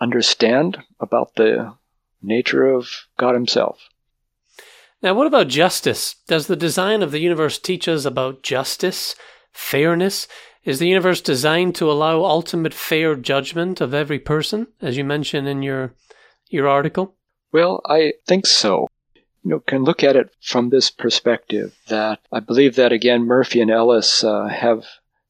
understand 0.00 0.78
about 1.00 1.34
the 1.36 1.74
nature 2.22 2.66
of 2.66 2.88
God 3.18 3.34
Himself. 3.34 3.88
Now, 5.02 5.14
what 5.14 5.26
about 5.26 5.48
justice? 5.48 6.16
Does 6.28 6.46
the 6.46 6.56
design 6.56 7.02
of 7.02 7.10
the 7.10 7.18
universe 7.18 7.58
teach 7.58 7.88
us 7.88 8.04
about 8.04 8.42
justice, 8.42 9.16
fairness? 9.52 10.28
Is 10.64 10.78
the 10.78 10.86
universe 10.86 11.20
designed 11.20 11.74
to 11.76 11.90
allow 11.90 12.22
ultimate 12.24 12.72
fair 12.72 13.16
judgment 13.16 13.80
of 13.80 13.92
every 13.92 14.20
person, 14.20 14.68
as 14.80 14.96
you 14.96 15.04
mentioned 15.04 15.48
in 15.48 15.62
your 15.62 15.94
your 16.48 16.68
article? 16.68 17.16
Well, 17.52 17.82
I 17.86 18.14
think 18.26 18.46
so. 18.46 18.86
You 19.14 19.50
know, 19.50 19.60
can 19.60 19.82
look 19.82 20.04
at 20.04 20.14
it 20.14 20.30
from 20.40 20.70
this 20.70 20.90
perspective 20.90 21.74
that 21.88 22.20
I 22.30 22.38
believe 22.38 22.76
that 22.76 22.92
again 22.92 23.24
Murphy 23.24 23.60
and 23.60 23.70
Ellis 23.70 24.22
uh, 24.22 24.46
have 24.46 24.84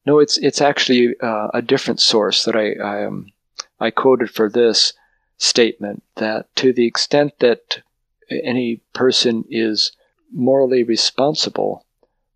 no, 0.05 0.19
it's 0.19 0.37
it's 0.37 0.61
actually 0.61 1.15
uh, 1.19 1.47
a 1.53 1.61
different 1.61 1.99
source 1.99 2.43
that 2.45 2.55
I 2.55 2.73
I, 2.73 3.05
um, 3.05 3.31
I 3.79 3.89
quoted 3.89 4.29
for 4.29 4.49
this 4.49 4.93
statement 5.37 6.03
that 6.15 6.53
to 6.57 6.73
the 6.73 6.85
extent 6.85 7.39
that 7.39 7.81
any 8.29 8.81
person 8.93 9.45
is 9.49 9.93
morally 10.31 10.83
responsible 10.83 11.85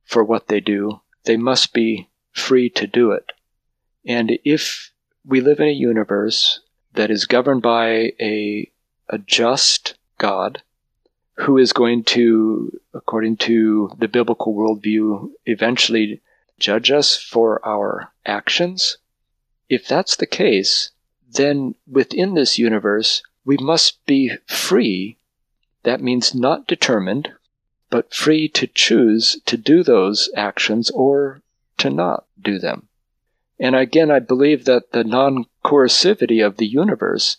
for 0.04 0.24
what 0.24 0.48
they 0.48 0.60
do, 0.60 1.02
they 1.26 1.38
must 1.38 1.74
be 1.74 2.07
free 2.38 2.70
to 2.72 2.88
do 2.88 3.12
it. 3.12 3.32
And 4.06 4.40
if 4.46 4.92
we 5.26 5.42
live 5.42 5.60
in 5.60 5.68
a 5.68 5.72
universe 5.72 6.62
that 6.94 7.12
is 7.12 7.26
governed 7.26 7.62
by 7.62 8.14
a 8.20 8.72
a 9.10 9.18
just 9.20 9.96
God 10.18 10.62
who 11.36 11.58
is 11.58 11.72
going 11.72 12.04
to, 12.04 12.72
according 12.94 13.38
to 13.38 13.92
the 14.00 14.08
biblical 14.08 14.54
worldview, 14.54 15.30
eventually 15.46 16.22
judge 16.60 16.92
us 16.92 17.16
for 17.16 17.66
our 17.66 18.12
actions. 18.26 18.98
If 19.70 19.88
that's 19.88 20.16
the 20.16 20.26
case, 20.26 20.92
then 21.30 21.76
within 21.88 22.34
this 22.34 22.58
universe, 22.58 23.22
we 23.46 23.58
must 23.58 24.04
be 24.06 24.32
free. 24.48 25.18
That 25.84 26.02
means 26.02 26.34
not 26.34 26.68
determined, 26.68 27.32
but 27.90 28.14
free 28.14 28.50
to 28.50 28.68
choose 28.68 29.40
to 29.46 29.58
do 29.58 29.84
those 29.84 30.30
actions 30.36 30.90
or 30.90 31.42
to 31.78 31.90
not 31.90 32.26
do 32.42 32.60
them. 32.60 32.88
And 33.60 33.76
again, 33.76 34.12
I 34.12 34.20
believe 34.20 34.66
that 34.66 34.92
the 34.92 35.04
non 35.04 35.46
coercivity 35.66 36.46
of 36.46 36.58
the 36.58 36.68
universe 36.68 37.38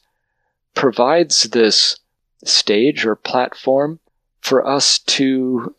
provides 0.74 1.44
this 1.44 1.98
stage 2.44 3.04
or 3.04 3.14
platform 3.14 4.00
for 4.40 4.66
us 4.66 4.98
to 5.00 5.74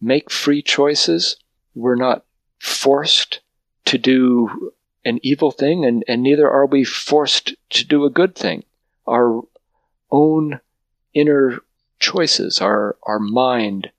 make 0.00 0.30
free 0.30 0.62
choices. 0.62 1.36
We're 1.74 1.96
not 1.96 2.24
forced 2.58 3.40
to 3.86 3.98
do 3.98 4.72
an 5.04 5.18
evil 5.22 5.50
thing, 5.50 5.84
and, 5.84 6.04
and 6.06 6.22
neither 6.22 6.48
are 6.50 6.66
we 6.66 6.84
forced 6.84 7.54
to 7.70 7.86
do 7.86 8.04
a 8.04 8.10
good 8.10 8.34
thing. 8.34 8.64
Our 9.06 9.42
own 10.10 10.60
inner 11.14 11.60
choices, 11.98 12.60
our, 12.60 12.96
our 13.04 13.18
mind, 13.18 13.90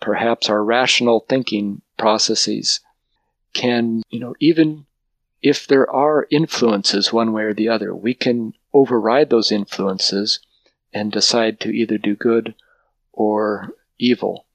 perhaps 0.00 0.48
our 0.48 0.62
rational 0.64 1.26
thinking 1.28 1.82
processes 1.96 2.80
can, 3.52 4.02
you 4.10 4.20
know, 4.20 4.34
even 4.40 4.86
if 5.42 5.66
there 5.66 5.90
are 5.90 6.26
influences 6.30 7.12
one 7.12 7.32
way 7.32 7.42
or 7.42 7.54
the 7.54 7.68
other, 7.68 7.94
we 7.94 8.14
can 8.14 8.52
override 8.72 9.30
those 9.30 9.50
influences 9.50 10.40
and 10.92 11.12
decide 11.12 11.60
to 11.60 11.70
either 11.70 11.98
do 11.98 12.14
good 12.14 12.54
or 13.12 13.72
evil. 13.98 14.46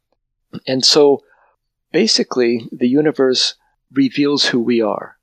And 0.67 0.85
so 0.85 1.23
basically, 1.91 2.67
the 2.71 2.87
universe 2.87 3.55
reveals 3.91 4.47
who 4.47 4.59
we 4.59 4.81
are 4.81 5.17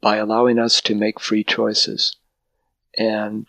by 0.00 0.16
allowing 0.16 0.58
us 0.58 0.80
to 0.82 0.94
make 0.94 1.20
free 1.20 1.44
choices. 1.44 2.16
And 2.96 3.46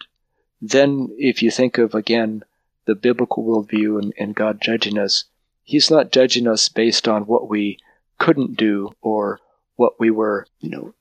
then, 0.62 1.10
if 1.17 1.41
you 1.43 1.51
think 1.51 1.77
of 1.77 1.93
again 1.93 2.43
the 2.86 2.95
biblical 2.95 3.43
worldview 3.43 4.01
and, 4.01 4.13
and 4.17 4.36
God 4.36 4.60
judging 4.62 4.98
us, 4.98 5.25
He's 5.63 5.89
not 5.89 6.12
judging 6.12 6.48
us 6.48 6.69
based 6.69 7.07
on 7.07 7.24
what 7.24 7.50
we 7.50 7.79
couldn't 8.19 8.55
do 8.55 8.91
or 9.01 9.39
what 9.75 10.00
we 10.00 10.10
were, 10.10 10.48
you 10.60 10.70
know, 10.70 10.94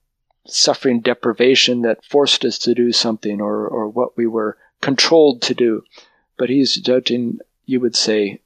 suffering 0.46 1.00
deprivation 1.00 1.82
that 1.82 2.04
forced 2.04 2.44
us 2.44 2.58
to 2.58 2.74
do 2.74 2.92
something 2.92 3.40
or, 3.40 3.66
or 3.66 3.88
what 3.88 4.16
we 4.16 4.26
were 4.26 4.58
controlled 4.80 5.40
to 5.42 5.54
do. 5.54 5.82
But 6.36 6.50
he's 6.50 6.76
judging, 6.76 7.38
you 7.64 7.80
would 7.80 7.96
say, 7.96 8.40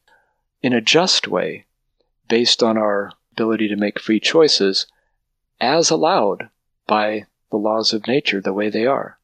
in 0.62 0.72
a 0.72 0.80
just 0.80 1.26
way, 1.28 1.66
based 2.28 2.62
on 2.62 2.76
our 2.76 3.12
ability 3.32 3.68
to 3.68 3.76
make 3.76 4.00
free 4.00 4.20
choices, 4.20 4.86
as 5.60 5.90
allowed 5.90 6.50
by 6.86 7.26
the 7.50 7.56
laws 7.56 7.92
of 7.92 8.06
nature 8.06 8.40
the 8.40 8.52
way 8.52 8.68
they 8.68 8.86
are. 8.86 9.18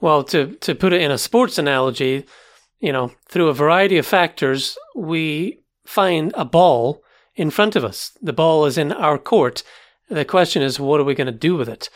Well, 0.00 0.24
to, 0.24 0.56
to 0.56 0.74
put 0.74 0.92
it 0.92 1.00
in 1.00 1.10
a 1.10 1.18
sports 1.18 1.58
analogy, 1.58 2.26
you 2.80 2.92
know, 2.92 3.12
through 3.28 3.48
a 3.48 3.54
variety 3.54 3.98
of 3.98 4.06
factors, 4.06 4.76
we 4.96 5.60
find 5.86 6.32
a 6.36 6.44
ball 6.44 7.02
in 7.36 7.50
front 7.50 7.76
of 7.76 7.84
us. 7.84 8.16
The 8.20 8.32
ball 8.32 8.66
is 8.66 8.76
in 8.76 8.92
our 8.92 9.18
court. 9.18 9.62
The 10.08 10.24
question 10.24 10.62
is, 10.62 10.78
what 10.78 11.00
are 11.00 11.04
we 11.04 11.14
going 11.14 11.26
to 11.26 11.32
do 11.32 11.56
with 11.56 11.68
it? 11.68 11.88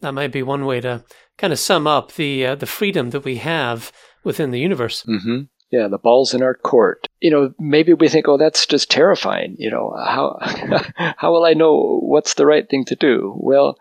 That 0.00 0.12
might 0.12 0.32
be 0.32 0.42
one 0.42 0.66
way 0.66 0.80
to 0.80 1.04
kind 1.38 1.52
of 1.52 1.58
sum 1.58 1.86
up 1.86 2.12
the 2.12 2.46
uh, 2.46 2.54
the 2.54 2.66
freedom 2.66 3.10
that 3.10 3.24
we 3.24 3.36
have 3.36 3.92
within 4.24 4.50
the 4.50 4.60
universe. 4.60 5.04
Mm-hmm. 5.04 5.42
Yeah, 5.70 5.88
the 5.88 5.98
ball's 5.98 6.32
in 6.32 6.42
our 6.42 6.54
court. 6.54 7.06
You 7.20 7.30
know, 7.30 7.54
maybe 7.58 7.92
we 7.92 8.08
think, 8.08 8.28
oh, 8.28 8.36
that's 8.36 8.66
just 8.66 8.90
terrifying. 8.90 9.56
You 9.58 9.70
know, 9.70 9.94
how 9.96 10.38
how 11.16 11.32
will 11.32 11.44
I 11.44 11.54
know 11.54 12.00
what's 12.02 12.34
the 12.34 12.46
right 12.46 12.68
thing 12.68 12.84
to 12.86 12.96
do? 12.96 13.34
Well, 13.36 13.76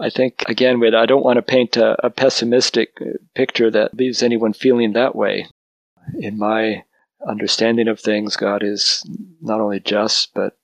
I 0.00 0.10
think 0.10 0.42
again, 0.48 0.80
with 0.80 0.94
I 0.94 1.06
don't 1.06 1.24
want 1.24 1.36
to 1.36 1.42
paint 1.42 1.76
a, 1.76 2.06
a 2.06 2.10
pessimistic 2.10 2.98
picture 3.34 3.70
that 3.70 3.94
leaves 3.94 4.22
anyone 4.22 4.52
feeling 4.52 4.94
that 4.94 5.14
way. 5.14 5.46
In 6.18 6.38
my 6.38 6.82
understanding 7.26 7.86
of 7.86 8.00
things, 8.00 8.36
God 8.36 8.64
is 8.64 9.04
not 9.40 9.60
only 9.60 9.78
just 9.78 10.34
but 10.34 10.56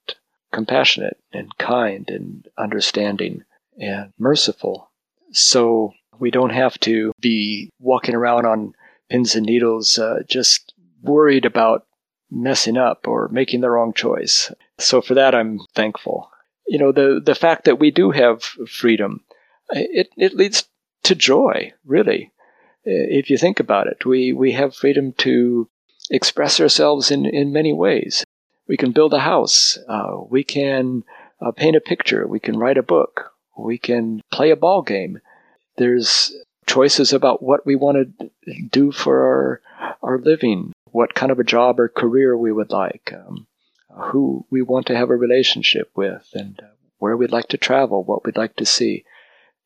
compassionate 0.52 1.19
and 1.33 1.57
kind 1.59 2.09
and 2.09 2.49
understanding 2.57 3.45
and 3.78 4.12
merciful. 4.19 4.90
So 5.33 5.93
we 6.19 6.31
don't 6.31 6.50
have 6.50 6.78
to 6.81 7.12
be 7.21 7.71
walking 7.78 8.14
around 8.14 8.47
on 8.47 8.75
pins 9.11 9.35
and 9.35 9.47
needles, 9.47 9.99
uh, 9.99 10.23
just 10.26 10.75
worried 11.02 11.45
about 11.45 11.87
messing 12.31 12.76
up 12.76 13.07
or 13.09 13.28
making 13.28 13.61
the 13.61 13.71
wrong 13.71 13.93
choice. 13.93 14.52
So 14.78 15.00
for 15.00 15.14
that, 15.14 15.35
I'm 15.35 15.61
thankful. 15.75 16.31
You 16.67 16.78
know, 16.78 16.93
the, 16.93 17.21
the 17.25 17.35
fact 17.35 17.64
that 17.64 17.78
we 17.78 17.90
do 17.90 18.11
have 18.11 18.43
freedom, 18.43 19.25
it, 19.71 20.09
it 20.17 20.35
leads 20.35 20.69
to 21.05 21.14
joy, 21.14 21.73
really. 21.87 22.33
If 22.85 23.31
you 23.31 23.38
think 23.38 23.61
about 23.61 23.87
it, 23.87 24.05
we, 24.05 24.33
we 24.33 24.52
have 24.52 24.75
freedom 24.75 25.12
to 25.19 25.69
express 26.11 26.61
ourselves 26.61 27.11
in, 27.11 27.26
in 27.26 27.52
many 27.52 27.73
ways. 27.73 28.25
We 28.68 28.76
can 28.76 28.92
build 28.92 29.14
a 29.14 29.20
house. 29.20 29.78
Uh, 29.88 30.18
we 30.28 30.44
can 30.44 31.04
uh, 31.40 31.52
paint 31.52 31.76
a 31.76 31.80
picture. 31.80 32.26
We 32.26 32.38
can 32.38 32.58
write 32.58 32.78
a 32.78 32.82
book. 32.82 33.32
We 33.56 33.78
can 33.78 34.20
play 34.30 34.50
a 34.50 34.56
ball 34.56 34.82
game. 34.82 35.20
There's 35.78 36.32
choices 36.66 37.12
about 37.12 37.42
what 37.42 37.64
we 37.66 37.76
want 37.76 38.18
to 38.46 38.60
do 38.70 38.92
for 38.92 39.26
our, 39.26 39.96
our 40.02 40.18
living, 40.18 40.72
what 40.84 41.14
kind 41.14 41.32
of 41.32 41.38
a 41.38 41.44
job 41.44 41.80
or 41.80 41.88
career 41.88 42.37
we 42.37 42.52
would 42.52 42.70
like, 42.70 43.12
um, 43.14 43.46
who 43.88 44.46
we 44.50 44.62
want 44.62 44.87
to 44.87 44.96
have 44.96 45.10
a 45.10 45.16
relationship 45.16 45.90
with, 45.96 46.28
and 46.34 46.60
where 46.98 47.16
we'd 47.16 47.32
like 47.32 47.48
to 47.48 47.56
travel, 47.56 48.04
what 48.04 48.25
we'd 48.25 48.37
like 48.37 48.54
to 48.56 48.66
see. 48.66 49.04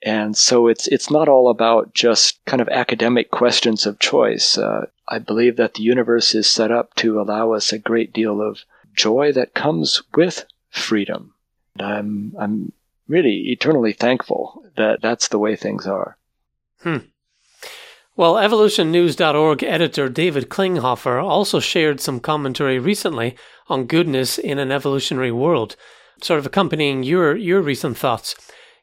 And 0.04 0.36
so 0.36 0.66
it's 0.66 0.88
it's 0.88 1.10
not 1.10 1.28
all 1.28 1.48
about 1.48 1.94
just 1.94 2.44
kind 2.44 2.60
of 2.60 2.68
academic 2.68 3.30
questions 3.30 3.86
of 3.86 4.00
choice. 4.00 4.58
Uh, 4.58 4.86
I 5.08 5.18
believe 5.18 5.56
that 5.56 5.74
the 5.74 5.82
universe 5.82 6.34
is 6.34 6.48
set 6.48 6.72
up 6.72 6.94
to 6.96 7.20
allow 7.20 7.52
us 7.52 7.72
a 7.72 7.78
great 7.78 8.12
deal 8.12 8.40
of 8.40 8.64
joy 8.94 9.32
that 9.32 9.54
comes 9.54 10.02
with 10.14 10.44
freedom. 10.70 11.34
And 11.78 11.86
I'm 11.86 12.34
I'm 12.38 12.72
really 13.08 13.50
eternally 13.50 13.92
thankful 13.92 14.64
that 14.76 15.00
that's 15.02 15.28
the 15.28 15.38
way 15.38 15.56
things 15.56 15.86
are. 15.86 16.16
Hmm. 16.80 16.98
Well, 18.14 18.34
evolutionnews.org 18.34 19.62
editor 19.62 20.08
David 20.08 20.50
Klinghoffer 20.50 21.22
also 21.22 21.60
shared 21.60 22.00
some 22.00 22.20
commentary 22.20 22.78
recently 22.78 23.36
on 23.68 23.86
goodness 23.86 24.38
in 24.38 24.58
an 24.58 24.70
evolutionary 24.70 25.32
world, 25.32 25.76
sort 26.22 26.38
of 26.38 26.44
accompanying 26.44 27.02
your, 27.02 27.34
your 27.36 27.62
recent 27.62 27.96
thoughts. 27.96 28.34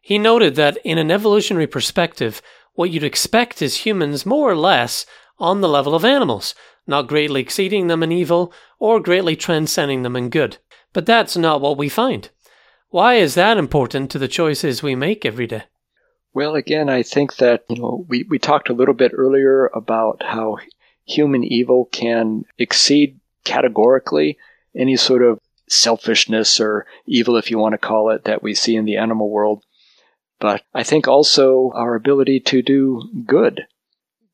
He 0.02 0.18
noted 0.18 0.56
that 0.56 0.78
in 0.84 0.98
an 0.98 1.12
evolutionary 1.12 1.68
perspective, 1.68 2.42
what 2.74 2.90
you'd 2.90 3.04
expect 3.04 3.62
is 3.62 3.86
humans 3.86 4.26
more 4.26 4.50
or 4.50 4.56
less 4.56 5.06
on 5.40 5.62
the 5.62 5.70
level 5.70 5.96
of 5.96 6.06
animals, 6.06 6.54
not 6.86 7.08
greatly 7.08 7.42
exceeding 7.42 7.88
them 7.88 8.04
in 8.04 8.12
evil 8.12 8.54
or 8.80 9.00
greatly 9.00 9.36
transcending 9.36 10.04
them 10.04 10.16
in 10.16 10.30
good. 10.30 10.58
But 10.94 11.06
that's 11.06 11.38
not 11.38 11.62
what 11.62 11.78
we 11.78 11.90
find. 11.90 12.30
Why 12.90 13.16
is 13.16 13.36
that 13.36 13.58
important 13.58 14.10
to 14.12 14.20
the 14.20 14.28
choices 14.28 14.82
we 14.82 14.96
make 14.96 15.26
every 15.26 15.48
day? 15.48 15.64
Well, 16.34 16.56
again, 16.56 16.90
I 16.90 17.04
think 17.04 17.38
that, 17.38 17.64
you 17.70 17.78
know, 17.82 18.06
we, 18.08 18.24
we 18.24 18.40
talked 18.40 18.70
a 18.70 18.74
little 18.74 18.94
bit 18.94 19.12
earlier 19.16 19.68
about 19.68 20.24
how 20.24 20.58
human 21.06 21.44
evil 21.44 21.86
can 21.92 22.46
exceed 22.58 23.20
categorically 23.44 24.38
any 24.76 24.96
sort 24.96 25.24
of 25.24 25.40
selfishness 25.68 26.60
or 26.60 26.86
evil, 27.06 27.38
if 27.38 27.50
you 27.52 27.58
want 27.58 27.74
to 27.74 27.78
call 27.78 28.10
it, 28.10 28.26
that 28.26 28.44
we 28.44 28.54
see 28.54 28.76
in 28.76 28.86
the 28.86 28.98
animal 28.98 29.30
world. 29.30 29.64
But 30.40 30.64
I 30.74 30.84
think 30.84 31.08
also 31.08 31.72
our 31.76 31.96
ability 31.96 32.40
to 32.42 32.62
do 32.62 33.04
good 33.26 33.66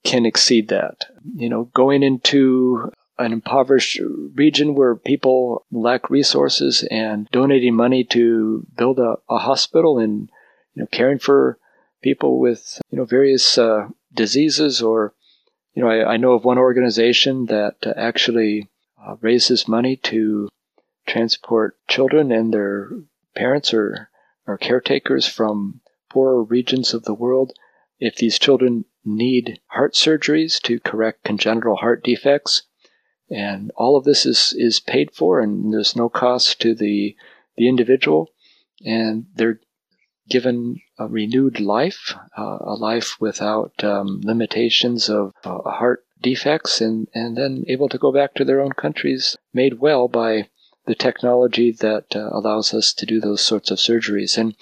can 0.06 0.26
exceed 0.26 0.70
that. 0.70 1.08
You 1.36 1.50
know, 1.50 1.66
going 1.74 2.04
into 2.04 2.92
an 3.18 3.34
impoverished 3.34 4.00
region 4.36 4.76
where 4.76 4.96
people 4.96 5.66
lack 5.72 6.10
resources 6.10 6.84
and 6.92 7.28
donating 7.32 7.76
money 7.76 8.04
to 8.04 8.66
build 8.78 9.00
a, 9.00 9.16
a 9.30 9.38
hospital 9.38 10.00
and 10.00 10.30
you 10.74 10.82
know 10.82 10.88
caring 10.92 11.20
for 11.20 11.58
people 12.02 12.40
with 12.40 12.80
you 12.92 12.98
know 12.98 13.06
various 13.06 13.58
uh, 13.58 13.88
diseases 14.14 14.82
or 14.82 15.14
you 15.74 15.82
know 15.82 15.90
I, 15.90 16.14
I, 16.14 16.18
know 16.18 16.34
of 16.34 16.44
one 16.44 16.58
organization 16.58 17.46
that 17.46 17.76
uh, 17.86 17.94
actually 17.96 18.70
uh, 19.02 19.16
raises 19.22 19.68
money 19.68 19.96
to 19.98 20.50
transport 21.08 21.78
children 21.88 22.32
and 22.32 22.54
their 22.54 22.90
parents 23.34 23.74
or, 23.74 24.10
or 24.46 24.58
caretakers 24.58 25.26
from 25.26 25.82
poorer 26.10 26.44
regions 26.44 26.94
of 26.94 27.04
the 27.04 27.14
world 27.14 27.54
if 28.00 28.16
these 28.18 28.40
children 28.40 28.86
need 29.06 29.60
heart 29.68 29.94
surgeries 29.94 30.62
to 30.62 30.80
correct 30.80 31.24
congenital 31.24 31.78
heart 31.78 32.04
defects 32.04 32.64
and 33.30 33.72
all 33.76 33.96
of 33.96 34.04
this 34.04 34.26
is 34.26 34.54
is 34.58 34.80
paid 34.80 35.12
for 35.12 35.40
and 35.40 35.74
there's 35.74 35.96
no 35.96 36.10
cost 36.10 36.60
to 36.60 36.76
the 36.76 37.16
the 37.58 37.68
individual 37.68 38.30
and 38.84 39.26
they're 39.36 39.60
given 40.28 40.82
a 40.98 41.08
renewed 41.08 41.60
life, 41.60 42.16
uh, 42.38 42.58
a 42.62 42.74
life 42.74 43.16
without 43.20 43.84
um, 43.84 44.22
limitations 44.24 45.10
of 45.10 45.34
uh, 45.44 45.70
heart 45.70 46.04
defects, 46.22 46.82
and, 46.82 47.08
and 47.14 47.38
then 47.38 47.64
able 47.68 47.90
to 47.90 47.98
go 47.98 48.12
back 48.12 48.34
to 48.34 48.46
their 48.46 48.62
own 48.62 48.72
countries 48.72 49.38
made 49.54 49.80
well 49.80 50.08
by 50.08 50.48
the 50.88 50.96
technology 50.96 51.72
that 51.72 52.06
uh, 52.16 52.30
allows 52.32 52.74
us 52.74 52.94
to 52.94 53.06
do 53.06 53.20
those 53.20 53.42
sorts 53.42 53.72
of 53.72 53.78
surgeries. 53.78 54.38
And, 54.38 54.56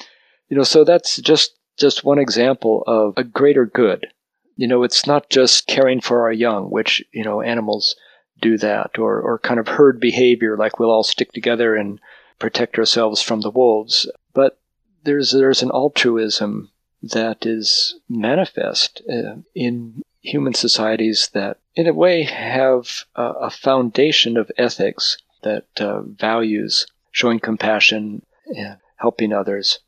you 0.49 0.57
know, 0.57 0.63
so 0.63 0.83
that's 0.83 1.17
just, 1.17 1.57
just 1.77 2.03
one 2.03 2.19
example 2.19 2.83
of 2.87 3.13
a 3.17 3.23
greater 3.23 3.65
good. 3.65 4.07
You 4.55 4.67
know, 4.67 4.83
it's 4.83 5.07
not 5.07 5.29
just 5.29 5.67
caring 5.67 6.01
for 6.01 6.21
our 6.21 6.31
young, 6.31 6.69
which, 6.69 7.03
you 7.11 7.23
know, 7.23 7.41
animals 7.41 7.95
do 8.41 8.57
that, 8.57 8.99
or, 8.99 9.19
or 9.21 9.39
kind 9.39 9.59
of 9.59 9.67
herd 9.67 9.99
behavior, 9.99 10.57
like 10.57 10.77
we'll 10.77 10.91
all 10.91 11.03
stick 11.03 11.31
together 11.31 11.75
and 11.75 11.99
protect 12.39 12.77
ourselves 12.77 13.21
from 13.21 13.41
the 13.41 13.51
wolves. 13.51 14.09
But 14.33 14.59
there's 15.03 15.31
there's 15.31 15.63
an 15.63 15.71
altruism 15.71 16.69
that 17.01 17.45
is 17.45 17.95
manifest 18.09 19.01
uh, 19.09 19.35
in 19.55 20.03
human 20.21 20.53
societies 20.53 21.29
that, 21.33 21.57
in 21.75 21.87
a 21.87 21.93
way, 21.93 22.23
have 22.23 23.05
a, 23.15 23.23
a 23.23 23.49
foundation 23.49 24.37
of 24.37 24.51
ethics 24.57 25.17
that 25.41 25.65
uh, 25.79 26.01
values 26.01 26.85
showing 27.11 27.39
compassion 27.39 28.25
and 28.45 28.77
helping 28.97 29.33
others. 29.33 29.79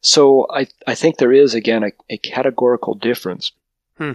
So 0.00 0.46
I, 0.50 0.68
I 0.86 0.94
think 0.94 1.16
there 1.16 1.32
is, 1.32 1.54
again, 1.54 1.84
a, 1.84 1.92
a 2.10 2.18
categorical 2.18 2.94
difference. 2.94 3.52
Hmm. 3.98 4.12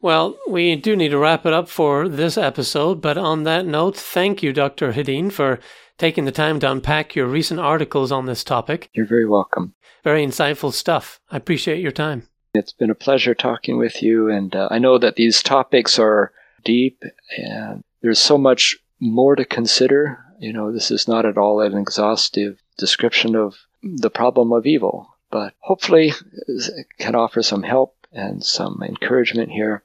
Well, 0.00 0.38
we 0.48 0.76
do 0.76 0.96
need 0.96 1.10
to 1.10 1.18
wrap 1.18 1.44
it 1.44 1.52
up 1.52 1.68
for 1.68 2.08
this 2.08 2.38
episode, 2.38 3.02
but 3.02 3.18
on 3.18 3.42
that 3.44 3.66
note, 3.66 3.96
thank 3.96 4.42
you, 4.42 4.52
Dr. 4.52 4.92
Hedin, 4.92 5.30
for 5.30 5.60
taking 5.98 6.24
the 6.24 6.32
time 6.32 6.58
to 6.60 6.70
unpack 6.70 7.14
your 7.14 7.26
recent 7.26 7.60
articles 7.60 8.10
on 8.10 8.24
this 8.24 8.42
topic. 8.42 8.88
You're 8.94 9.06
very 9.06 9.26
welcome. 9.26 9.74
Very 10.02 10.24
insightful 10.24 10.72
stuff. 10.72 11.20
I 11.30 11.36
appreciate 11.36 11.80
your 11.80 11.92
time. 11.92 12.26
It's 12.54 12.72
been 12.72 12.90
a 12.90 12.94
pleasure 12.94 13.34
talking 13.34 13.76
with 13.76 14.02
you, 14.02 14.30
and 14.30 14.56
uh, 14.56 14.68
I 14.70 14.78
know 14.78 14.96
that 14.98 15.16
these 15.16 15.42
topics 15.42 15.98
are 15.98 16.32
deep 16.64 17.02
and 17.36 17.84
there's 18.02 18.18
so 18.18 18.38
much 18.38 18.76
more 19.00 19.36
to 19.36 19.44
consider. 19.44 20.18
You 20.38 20.52
know, 20.52 20.72
this 20.72 20.90
is 20.90 21.06
not 21.06 21.26
at 21.26 21.36
all 21.36 21.60
an 21.60 21.76
exhaustive 21.76 22.58
description 22.78 23.36
of 23.36 23.56
the 23.82 24.10
problem 24.10 24.52
of 24.52 24.66
evil, 24.66 25.14
but 25.30 25.52
hopefully 25.60 26.12
it 26.48 26.86
can 26.98 27.14
offer 27.14 27.42
some 27.42 27.62
help 27.62 27.99
and 28.12 28.44
some 28.44 28.82
encouragement 28.82 29.50
here. 29.50 29.82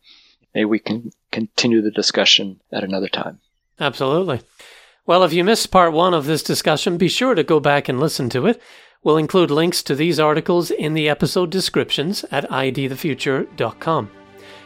Maybe 0.53 0.65
we 0.65 0.79
can 0.79 1.11
continue 1.31 1.81
the 1.81 1.91
discussion 1.91 2.61
at 2.71 2.83
another 2.83 3.09
time. 3.09 3.39
Absolutely. 3.79 4.41
Well, 5.05 5.23
if 5.23 5.33
you 5.33 5.43
missed 5.43 5.71
part 5.71 5.93
one 5.93 6.13
of 6.13 6.25
this 6.25 6.41
discussion, 6.41 6.97
be 6.97 7.09
sure 7.09 7.35
to 7.35 7.43
go 7.43 7.59
back 7.59 7.87
and 7.87 7.99
listen 7.99 8.29
to 8.29 8.47
it. 8.47 8.61
We'll 9.03 9.17
include 9.17 9.51
links 9.51 9.83
to 9.83 9.95
these 9.95 10.19
articles 10.19 10.71
in 10.71 10.95
the 10.95 11.07
episode 11.09 11.51
descriptions 11.51 12.25
at 12.31 12.49
idthefuture.com. 12.49 14.11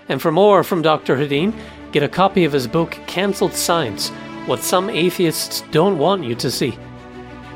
And 0.07 0.21
for 0.21 0.31
more 0.31 0.63
from 0.63 0.81
Dr. 0.81 1.17
Hedin, 1.17 1.53
get 1.91 2.03
a 2.03 2.07
copy 2.07 2.45
of 2.45 2.53
his 2.53 2.67
book 2.67 2.97
Cancelled 3.05 3.53
Science 3.53 4.09
What 4.45 4.63
Some 4.63 4.89
Atheists 4.89 5.61
Don't 5.71 5.97
Want 5.97 6.23
You 6.23 6.35
to 6.35 6.49
See. 6.49 6.77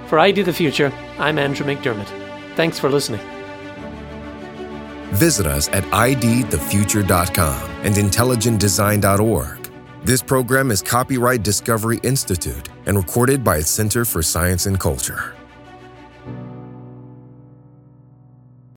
For 0.07 0.19
ID 0.19 0.41
the 0.41 0.53
Future, 0.53 0.91
I'm 1.17 1.39
Andrew 1.39 1.65
McDiarmid. 1.65 2.07
Thanks 2.55 2.77
for 2.77 2.89
listening. 2.89 3.32
Visit 5.13 5.45
us 5.45 5.69
at 5.69 5.83
idthefuture.com 5.85 7.71
and 7.83 7.95
intelligentdesign.org. 7.95 9.69
This 10.03 10.21
program 10.23 10.71
is 10.71 10.81
copyright 10.81 11.43
Discovery 11.43 11.99
Institute 12.03 12.69
and 12.87 12.97
recorded 12.97 13.43
by 13.43 13.57
its 13.57 13.69
Center 13.69 14.05
for 14.05 14.21
Science 14.21 14.65
and 14.65 14.79
Culture. 14.79 15.35